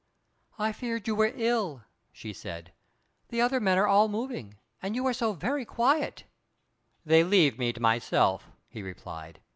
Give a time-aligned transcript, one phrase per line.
[0.57, 2.73] "I feared you were ill," she said.
[3.27, 6.23] "The other men are all moving, and you are so very quiet."
[7.05, 9.41] "They leave me to myself," he replied.